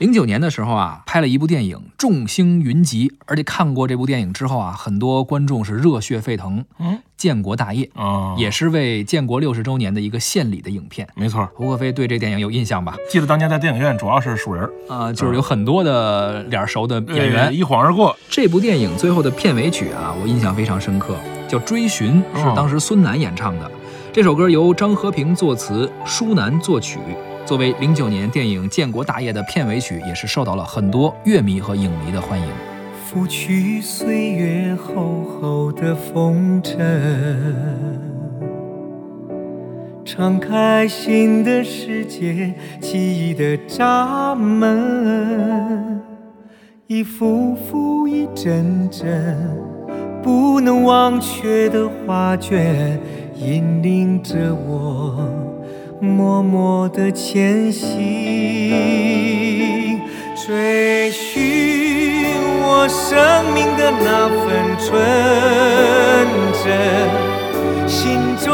[0.00, 6.64] 零九年的时候啊，拍了一部电影《众星云集》，而且看过这部电影之后啊，很多观众是热血沸腾。
[6.78, 11.06] 嗯，建国大业哦，也是为建国六十周年的一个献礼的影片。
[11.14, 11.46] 没错。
[11.54, 12.96] 胡可飞对这电影有印象吧？
[13.10, 18.16] 记得当年在电影院主要是数人啊，就是有很多的脸熟的演员一晃而过。
[18.30, 21.14] 这部电影最后的片尾曲啊，我印象非常深刻，
[21.46, 23.70] 叫《追寻》，是当时孙楠演唱的。
[24.14, 26.98] 这首歌由张和平作词，舒楠作曲。
[27.50, 32.46] 作为零九年电影《建国大业》的片尾曲，也是受到了很多乐迷和影迷的欢迎。
[33.04, 36.78] 拂去岁月厚厚的风尘，
[40.04, 46.00] 敞开新的世界，记忆的闸门，
[46.86, 49.36] 一幅幅一帧帧
[50.22, 53.00] 不能忘却的画卷，
[53.34, 55.18] 引领着我。
[56.00, 58.00] 默默的前行，
[60.34, 64.88] 追寻我生命的那份纯
[66.64, 66.72] 真，
[67.86, 68.48] 心中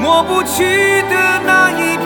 [0.00, 1.97] 抹不去的那一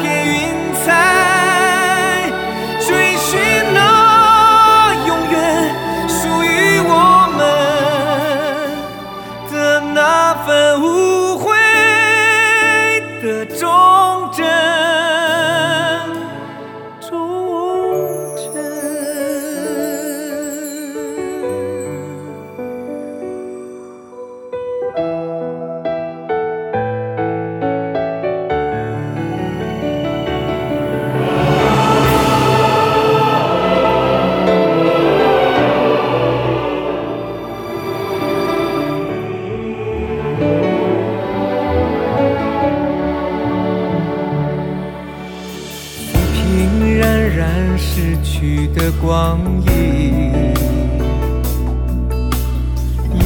[47.43, 50.55] 然失去的光阴，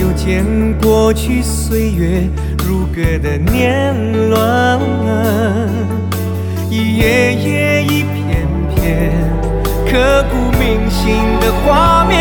[0.00, 0.42] 又见
[0.80, 2.26] 过去岁月
[2.66, 3.94] 如歌的年
[4.30, 4.80] 轮，
[6.70, 9.12] 一页页，一片片，
[9.84, 12.16] 刻骨铭心的画面，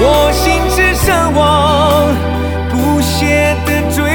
[0.00, 2.08] 我心之神往，
[2.70, 4.11] 不懈的追。